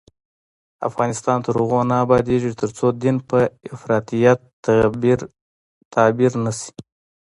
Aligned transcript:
افغانستان 0.89 1.37
تر 1.45 1.53
هغو 1.61 1.79
نه 1.89 1.95
ابادیږي، 2.05 2.51
ترڅو 2.61 2.85
دین 3.03 3.15
په 3.29 3.37
افراطیت 3.75 4.39
تعبیر 5.93 6.31
نشي. 6.43 6.69